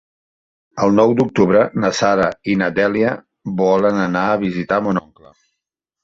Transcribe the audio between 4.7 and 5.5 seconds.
mon oncle.